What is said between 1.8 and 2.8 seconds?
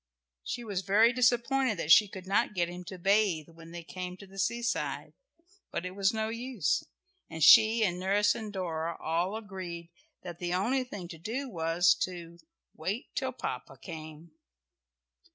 she could not get